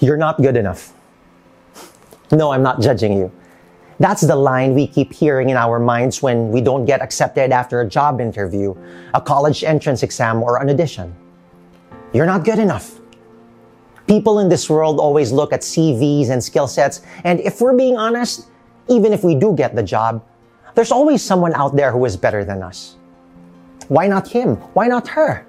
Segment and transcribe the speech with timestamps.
[0.00, 0.92] You're not good enough.
[2.32, 3.30] No, I'm not judging you.
[4.00, 7.80] That's the line we keep hearing in our minds when we don't get accepted after
[7.80, 8.74] a job interview,
[9.14, 11.14] a college entrance exam, or an audition.
[12.12, 13.00] You're not good enough.
[14.06, 17.96] People in this world always look at CVs and skill sets, and if we're being
[17.96, 18.48] honest,
[18.88, 20.22] even if we do get the job,
[20.74, 22.96] there's always someone out there who is better than us.
[23.88, 24.56] Why not him?
[24.74, 25.46] Why not her?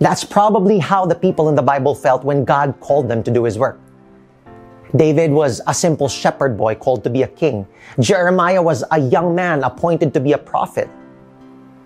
[0.00, 3.44] That's probably how the people in the Bible felt when God called them to do
[3.44, 3.80] his work.
[4.96, 7.66] David was a simple shepherd boy called to be a king.
[7.98, 10.88] Jeremiah was a young man appointed to be a prophet.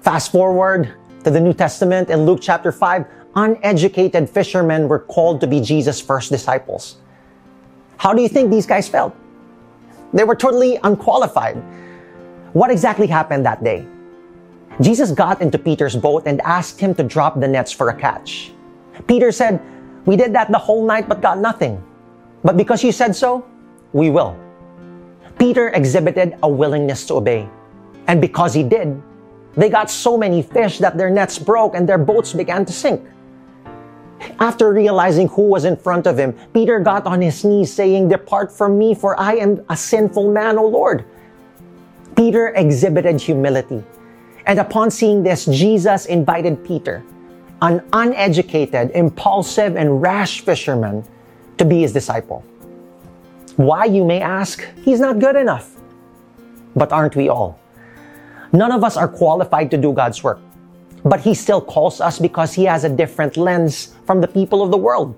[0.00, 0.94] Fast forward
[1.24, 6.00] to the New Testament in Luke chapter 5, uneducated fishermen were called to be Jesus'
[6.00, 6.96] first disciples.
[7.96, 9.14] How do you think these guys felt?
[10.12, 11.56] They were totally unqualified.
[12.52, 13.86] What exactly happened that day?
[14.80, 18.52] Jesus got into Peter's boat and asked him to drop the nets for a catch.
[19.06, 19.60] Peter said,
[20.06, 21.82] We did that the whole night but got nothing.
[22.44, 23.44] But because you said so,
[23.92, 24.38] we will.
[25.38, 27.48] Peter exhibited a willingness to obey.
[28.06, 29.00] And because he did,
[29.54, 33.02] they got so many fish that their nets broke and their boats began to sink.
[34.38, 38.52] After realizing who was in front of him, Peter got on his knees saying, Depart
[38.52, 41.04] from me, for I am a sinful man, O Lord.
[42.16, 43.82] Peter exhibited humility.
[44.48, 47.04] And upon seeing this, Jesus invited Peter,
[47.60, 51.04] an uneducated, impulsive, and rash fisherman,
[51.58, 52.42] to be his disciple.
[53.56, 54.66] Why, you may ask?
[54.82, 55.76] He's not good enough.
[56.74, 57.60] But aren't we all?
[58.52, 60.40] None of us are qualified to do God's work.
[61.04, 64.70] But he still calls us because he has a different lens from the people of
[64.70, 65.14] the world.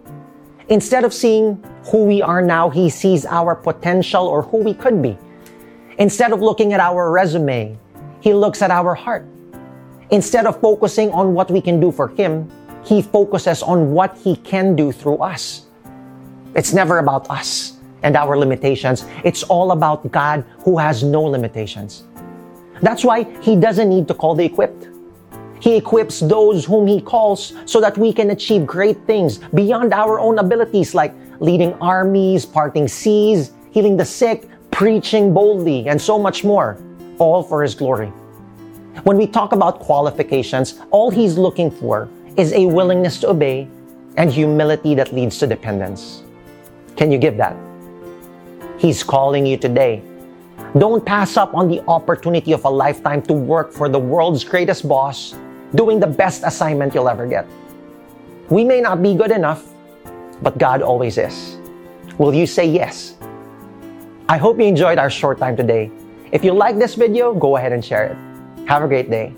[0.71, 5.01] Instead of seeing who we are now, he sees our potential or who we could
[5.01, 5.17] be.
[5.99, 7.79] Instead of looking at our resume,
[8.21, 9.27] he looks at our heart.
[10.11, 12.51] Instead of focusing on what we can do for him,
[12.85, 15.67] he focuses on what he can do through us.
[16.55, 19.05] It's never about us and our limitations.
[19.25, 22.05] It's all about God who has no limitations.
[22.83, 24.89] That's why He doesn't need to call the equipped.
[25.61, 30.19] He equips those whom He calls so that we can achieve great things beyond our
[30.19, 36.45] own abilities like leading armies, parting seas, healing the sick, preaching boldly, and so much
[36.45, 36.79] more,
[37.21, 38.09] all for His glory.
[39.05, 43.69] When we talk about qualifications, all He's looking for is a willingness to obey
[44.17, 46.23] and humility that leads to dependence.
[46.97, 47.57] Can you give that?
[48.79, 50.03] He's calling you today.
[50.79, 54.89] Don't pass up on the opportunity of a lifetime to work for the world's greatest
[54.89, 55.35] boss,
[55.75, 57.47] doing the best assignment you'll ever get.
[58.49, 59.67] We may not be good enough,
[60.43, 61.59] but God always is.
[62.19, 63.17] Will you say yes?
[64.29, 65.91] I hope you enjoyed our short time today.
[66.33, 68.69] If you like this video, go ahead and share it.
[68.69, 69.35] Have a great day.